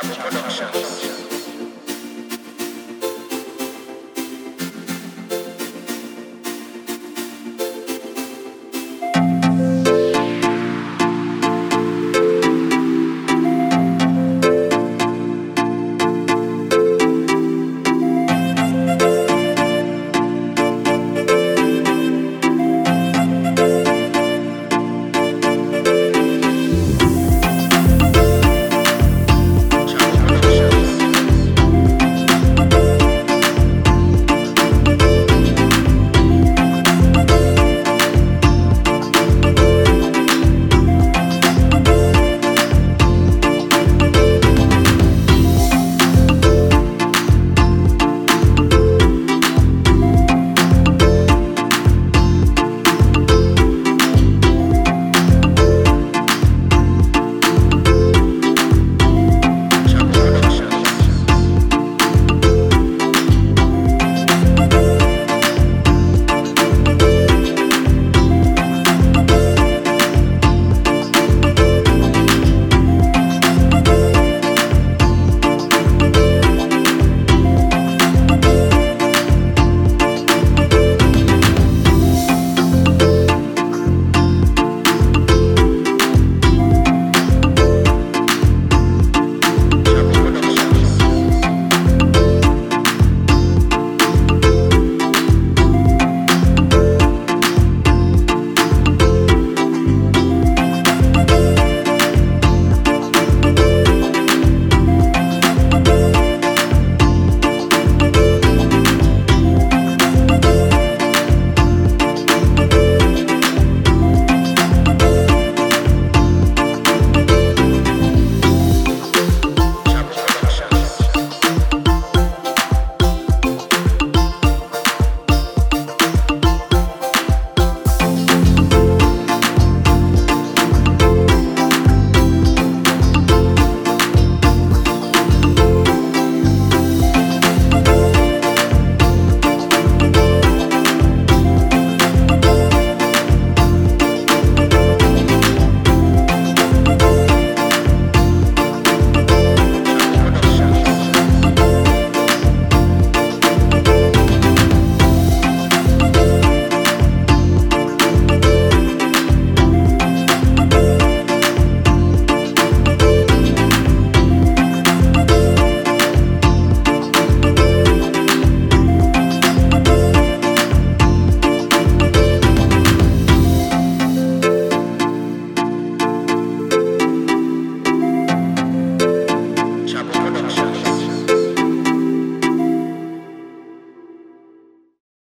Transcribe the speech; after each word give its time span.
Chapel 0.00 0.30
Productions. 0.30 1.37